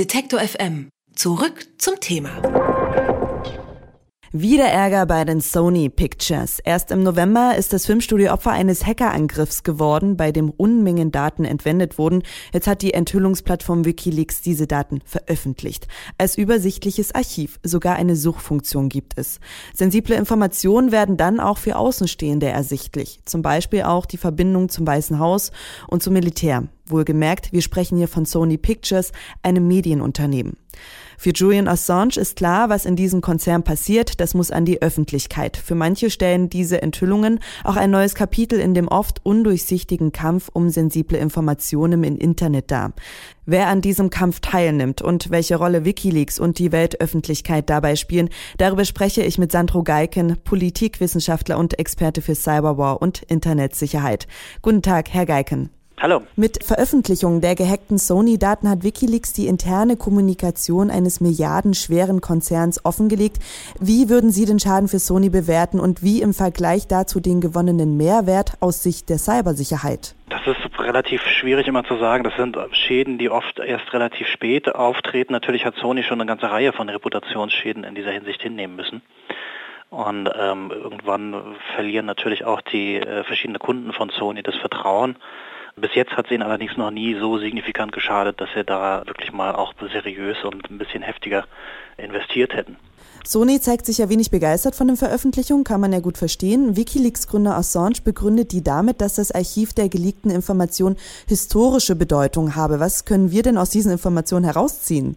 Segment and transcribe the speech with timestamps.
[0.00, 0.88] Detektor FM.
[1.14, 2.40] Zurück zum Thema.
[4.32, 6.58] Wieder Ärger bei den Sony Pictures.
[6.60, 11.98] Erst im November ist das Filmstudio Opfer eines Hackerangriffs geworden, bei dem Unmengen Daten entwendet
[11.98, 12.22] wurden.
[12.54, 15.86] Jetzt hat die Enthüllungsplattform Wikileaks diese Daten veröffentlicht.
[16.16, 17.60] Als übersichtliches Archiv.
[17.62, 19.38] Sogar eine Suchfunktion gibt es.
[19.74, 23.20] Sensible Informationen werden dann auch für Außenstehende ersichtlich.
[23.26, 25.52] Zum Beispiel auch die Verbindung zum Weißen Haus
[25.88, 26.68] und zum Militär.
[26.90, 29.12] Wohlgemerkt, wir sprechen hier von Sony Pictures,
[29.42, 30.56] einem Medienunternehmen.
[31.18, 35.58] Für Julian Assange ist klar, was in diesem Konzern passiert, das muss an die Öffentlichkeit.
[35.58, 40.70] Für manche stellen diese Enthüllungen auch ein neues Kapitel in dem oft undurchsichtigen Kampf um
[40.70, 42.94] sensible Informationen im Internet dar.
[43.44, 48.86] Wer an diesem Kampf teilnimmt und welche Rolle Wikileaks und die Weltöffentlichkeit dabei spielen, darüber
[48.86, 54.26] spreche ich mit Sandro Geiken, Politikwissenschaftler und Experte für Cyberwar und Internetsicherheit.
[54.62, 55.68] Guten Tag, Herr Geiken.
[56.02, 56.22] Hallo.
[56.34, 63.36] Mit Veröffentlichung der gehackten Sony-Daten hat Wikileaks die interne Kommunikation eines milliardenschweren Konzerns offengelegt.
[63.80, 67.98] Wie würden Sie den Schaden für Sony bewerten und wie im Vergleich dazu den gewonnenen
[67.98, 70.14] Mehrwert aus Sicht der Cybersicherheit?
[70.30, 72.24] Das ist relativ schwierig immer zu sagen.
[72.24, 75.34] Das sind Schäden, die oft erst relativ spät auftreten.
[75.34, 79.02] Natürlich hat Sony schon eine ganze Reihe von Reputationsschäden in dieser Hinsicht hinnehmen müssen.
[79.90, 85.16] Und ähm, irgendwann verlieren natürlich auch die äh, verschiedenen Kunden von Sony das Vertrauen.
[85.80, 89.32] Bis jetzt hat es ihnen allerdings noch nie so signifikant geschadet, dass sie da wirklich
[89.32, 91.44] mal auch seriös und ein bisschen heftiger
[91.96, 92.76] investiert hätten.
[93.24, 96.76] Sony zeigt sich ja wenig begeistert von den Veröffentlichungen, kann man ja gut verstehen.
[96.76, 100.96] Wikileaks-Gründer Assange begründet die damit, dass das Archiv der geleakten Informationen
[101.28, 102.80] historische Bedeutung habe.
[102.80, 105.16] Was können wir denn aus diesen Informationen herausziehen?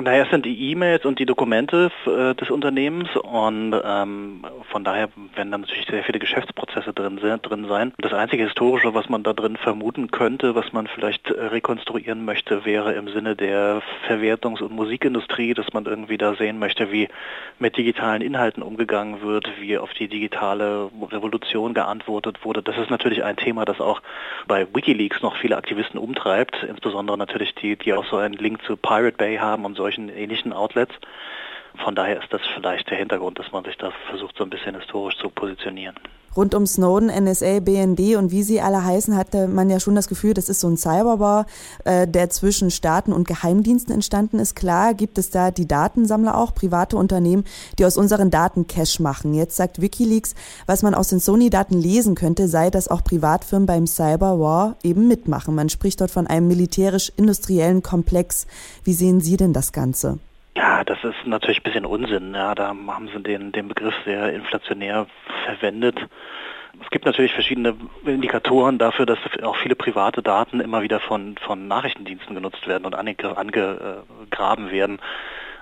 [0.00, 5.10] Naja, es sind die E-Mails und die Dokumente äh, des Unternehmens und ähm, von daher
[5.34, 7.92] werden da natürlich sehr viele Geschäftsprozesse drin, drin sein.
[7.98, 12.64] Das einzige Historische, was man da drin vermuten könnte, was man vielleicht äh, rekonstruieren möchte,
[12.64, 17.08] wäre im Sinne der Verwertungs- und Musikindustrie, dass man irgendwie da sehen möchte, wie
[17.58, 22.62] mit digitalen Inhalten umgegangen wird, wie auf die digitale Revolution geantwortet wurde.
[22.62, 24.00] Das ist natürlich ein Thema, das auch
[24.48, 28.76] bei Wikileaks noch viele Aktivisten umtreibt, insbesondere natürlich die, die auch so einen Link zu
[28.76, 30.94] Pirate Bay haben und so solchen ähnlichen Outlets.
[31.84, 34.78] Von daher ist das vielleicht der Hintergrund, dass man sich da versucht, so ein bisschen
[34.78, 35.96] historisch zu positionieren.
[36.36, 40.08] Rund um Snowden, NSA, BND und wie sie alle heißen, hatte man ja schon das
[40.08, 41.46] Gefühl, das ist so ein Cyberbar,
[41.84, 44.56] äh, der zwischen Staaten und Geheimdiensten entstanden ist.
[44.56, 47.44] Klar gibt es da die Datensammler auch, private Unternehmen,
[47.78, 49.34] die aus unseren Daten Cash machen.
[49.34, 50.34] Jetzt sagt Wikileaks,
[50.66, 55.54] was man aus den Sony-Daten lesen könnte, sei, dass auch Privatfirmen beim Cyberwar eben mitmachen.
[55.54, 58.46] Man spricht dort von einem militärisch-industriellen Komplex.
[58.84, 60.18] Wie sehen Sie denn das Ganze?
[60.54, 62.34] Ja, das ist natürlich ein bisschen Unsinn.
[62.34, 65.06] Ja, da haben sie den, den Begriff sehr inflationär
[65.42, 65.98] verwendet.
[66.82, 71.68] Es gibt natürlich verschiedene Indikatoren dafür, dass auch viele private Daten immer wieder von, von
[71.68, 74.98] Nachrichtendiensten genutzt werden und angegraben werden.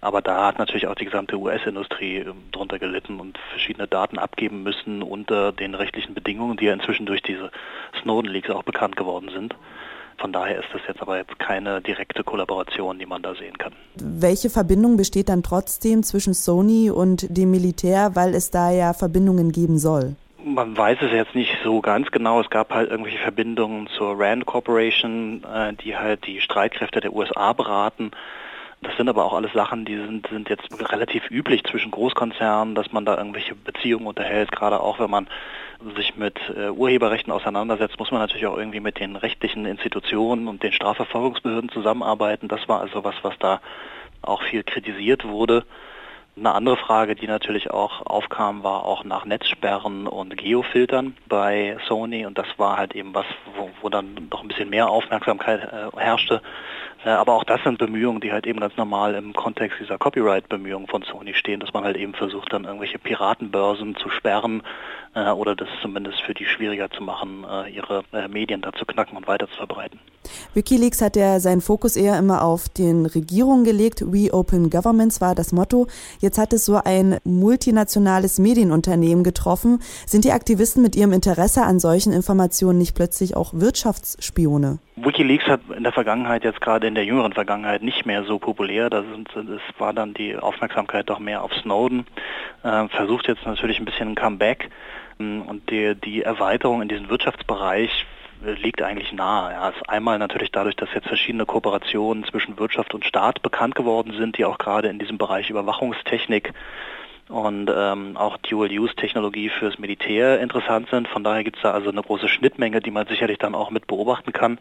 [0.00, 4.62] Aber da hat natürlich auch die gesamte US-Industrie ähm, drunter gelitten und verschiedene Daten abgeben
[4.62, 7.50] müssen unter den rechtlichen Bedingungen, die ja inzwischen durch diese
[8.02, 9.54] Snowden-Leaks auch bekannt geworden sind.
[10.18, 13.72] Von daher ist das jetzt aber jetzt keine direkte Kollaboration, die man da sehen kann.
[13.96, 19.52] Welche Verbindung besteht dann trotzdem zwischen Sony und dem Militär, weil es da ja Verbindungen
[19.52, 20.16] geben soll?
[20.44, 22.40] Man weiß es jetzt nicht so ganz genau.
[22.40, 27.54] Es gab halt irgendwelche Verbindungen zur Rand Corporation, äh, die halt die Streitkräfte der USA
[27.54, 28.10] beraten.
[28.84, 32.92] Das sind aber auch alles Sachen, die sind, sind jetzt relativ üblich zwischen Großkonzernen, dass
[32.92, 34.52] man da irgendwelche Beziehungen unterhält.
[34.52, 35.26] Gerade auch wenn man
[35.96, 40.62] sich mit äh, Urheberrechten auseinandersetzt, muss man natürlich auch irgendwie mit den rechtlichen Institutionen und
[40.62, 42.48] den Strafverfolgungsbehörden zusammenarbeiten.
[42.48, 43.60] Das war also was, was da
[44.22, 45.64] auch viel kritisiert wurde.
[46.36, 52.26] Eine andere Frage, die natürlich auch aufkam, war auch nach Netzsperren und Geofiltern bei Sony
[52.26, 55.96] und das war halt eben was, wo, wo dann noch ein bisschen mehr Aufmerksamkeit äh,
[55.96, 56.42] herrschte.
[57.04, 60.88] Äh, aber auch das sind Bemühungen, die halt eben ganz normal im Kontext dieser Copyright-Bemühungen
[60.88, 64.62] von Sony stehen, dass man halt eben versucht, dann irgendwelche Piratenbörsen zu sperren
[65.14, 68.84] äh, oder das zumindest für die schwieriger zu machen, äh, ihre äh, Medien da zu
[68.84, 70.00] knacken und weiter zu verbreiten.
[70.54, 74.02] Wikileaks hat ja seinen Fokus eher immer auf den Regierungen gelegt.
[74.06, 75.86] We Open Governments war das Motto.
[76.20, 79.80] Jetzt hat es so ein multinationales Medienunternehmen getroffen.
[80.06, 84.78] Sind die Aktivisten mit ihrem Interesse an solchen Informationen nicht plötzlich auch Wirtschaftsspione?
[84.96, 88.90] Wikileaks hat in der Vergangenheit, jetzt gerade in der jüngeren Vergangenheit, nicht mehr so populär.
[88.90, 92.06] Da sind, es war dann die Aufmerksamkeit doch mehr auf Snowden.
[92.62, 94.70] Äh, versucht jetzt natürlich ein bisschen ein Comeback.
[95.18, 98.06] Und die, die Erweiterung in diesen Wirtschaftsbereich
[98.42, 99.52] liegt eigentlich nahe.
[99.52, 104.12] Ja, ist einmal natürlich dadurch, dass jetzt verschiedene Kooperationen zwischen Wirtschaft und Staat bekannt geworden
[104.16, 106.52] sind, die auch gerade in diesem Bereich Überwachungstechnik
[107.28, 111.08] und ähm, auch Dual-Use-Technologie fürs Militär interessant sind.
[111.08, 113.86] Von daher gibt es da also eine große Schnittmenge, die man sicherlich dann auch mit
[113.86, 114.58] beobachten kann.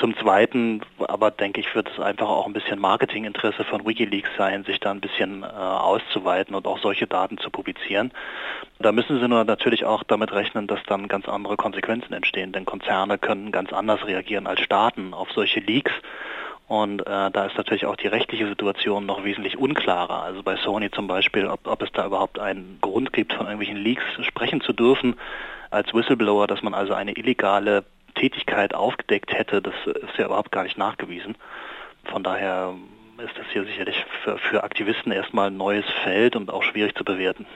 [0.00, 4.64] Zum Zweiten aber denke ich, wird es einfach auch ein bisschen Marketinginteresse von Wikileaks sein,
[4.64, 8.12] sich da ein bisschen äh, auszuweiten und auch solche Daten zu publizieren.
[8.78, 12.64] Da müssen Sie nur natürlich auch damit rechnen, dass dann ganz andere Konsequenzen entstehen, denn
[12.64, 15.92] Konzerne können ganz anders reagieren als Staaten auf solche Leaks.
[16.68, 20.22] Und äh, da ist natürlich auch die rechtliche Situation noch wesentlich unklarer.
[20.22, 23.78] Also bei Sony zum Beispiel, ob, ob es da überhaupt einen Grund gibt, von irgendwelchen
[23.78, 25.16] Leaks sprechen zu dürfen
[25.70, 27.84] als Whistleblower, dass man also eine illegale
[28.18, 31.36] Tätigkeit aufgedeckt hätte, das ist ja überhaupt gar nicht nachgewiesen.
[32.04, 32.74] Von daher
[33.18, 37.04] ist das hier sicherlich für, für Aktivisten erstmal ein neues Feld und auch schwierig zu
[37.04, 37.46] bewerten.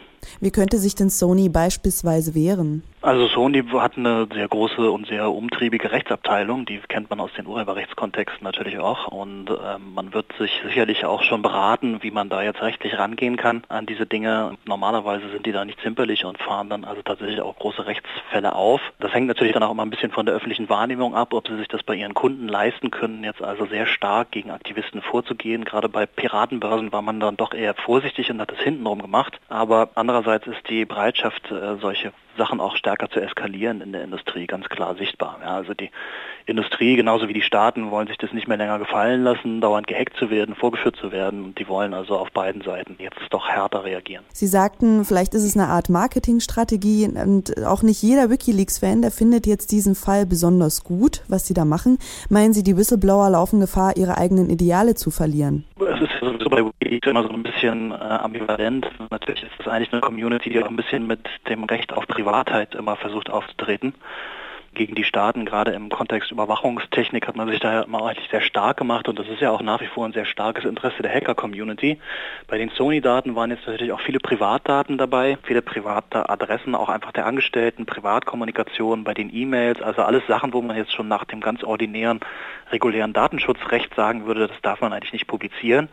[0.41, 2.83] Wie könnte sich denn Sony beispielsweise wehren?
[3.03, 7.49] Also Sony hat eine sehr große und sehr umtriebige Rechtsabteilung, die kennt man aus den
[7.49, 12.45] Urheberrechtskontexten natürlich auch und äh, man wird sich sicherlich auch schon beraten, wie man da
[12.45, 14.57] jetzt rechtlich rangehen kann an diese Dinge.
[14.67, 18.81] Normalerweise sind die da nicht zimperlich und fahren dann also tatsächlich auch große Rechtsfälle auf.
[19.01, 21.57] Das hängt natürlich dann auch immer ein bisschen von der öffentlichen Wahrnehmung ab, ob sie
[21.57, 25.65] sich das bei ihren Kunden leisten können, jetzt also sehr stark gegen Aktivisten vorzugehen.
[25.65, 29.41] Gerade bei Piratenbörsen war man dann doch eher vorsichtig und hat es hintenrum gemacht.
[29.49, 34.46] Aber andererseits ist die Bereitschaft, äh, solche Sachen auch stärker zu eskalieren in der Industrie,
[34.46, 35.38] ganz klar sichtbar.
[35.43, 35.90] Ja, also die
[36.46, 40.17] Industrie, genauso wie die Staaten, wollen sich das nicht mehr länger gefallen lassen, dauernd gehackt
[40.17, 41.44] zu werden, vorgeführt zu werden.
[41.44, 44.25] Und die wollen also auf beiden Seiten jetzt doch härter reagieren.
[44.32, 49.46] Sie sagten, vielleicht ist es eine Art Marketingstrategie und auch nicht jeder WikiLeaks-Fan, der findet
[49.46, 51.99] jetzt diesen Fall besonders gut, was Sie da machen.
[52.28, 55.64] Meinen Sie, die Whistleblower laufen Gefahr, ihre eigenen Ideale zu verlieren?
[55.78, 58.88] Es ist sowieso bei Wikileaks immer so ein bisschen äh, ambivalent.
[59.11, 62.77] Natürlich ist es eigentlich eine Community, die auch ein bisschen mit dem Recht auf Privatheit
[62.77, 63.95] immer versucht aufzutreten
[64.75, 68.79] gegen die Staaten, gerade im Kontext Überwachungstechnik hat man sich da immer eigentlich sehr stark
[68.79, 71.99] gemacht und das ist ja auch nach wie vor ein sehr starkes Interesse der Hacker-Community.
[72.49, 77.13] Bei den Sony-Daten waren jetzt natürlich auch viele Privatdaten dabei, viele private Adressen, auch einfach
[77.13, 81.41] der Angestellten, Privatkommunikation bei den E-Mails, also alles Sachen, wo man jetzt schon nach dem
[81.41, 82.21] ganz ordinären,
[82.71, 85.91] regulären Datenschutzrecht sagen würde, das darf man eigentlich nicht publizieren.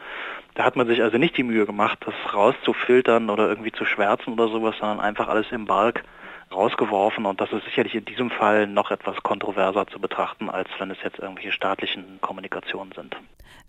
[0.56, 4.34] Da hat man sich also nicht die Mühe gemacht, das rauszufiltern oder irgendwie zu schwärzen
[4.34, 6.04] oder sowas, sondern einfach alles im Balk
[6.52, 10.92] rausgeworfen und das ist sicherlich in diesem Fall noch etwas kontroverser zu betrachten, als wenn
[10.92, 13.16] es jetzt irgendwelche staatlichen Kommunikationen sind.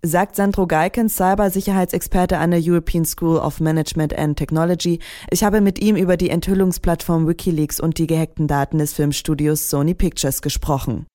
[0.02, 4.98] Sagt Sandro Geikens, Cybersicherheitsexperte an der European School of Management and Technology.
[5.30, 9.94] Ich habe mit ihm über die Enthüllungsplattform Wikileaks und die gehackten Daten des Filmstudios Sony
[9.94, 11.06] Pictures gesprochen.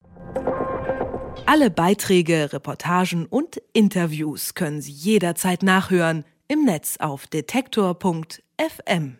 [1.48, 9.18] Alle Beiträge, Reportagen und Interviews können Sie jederzeit nachhören im Netz auf detektor.fm.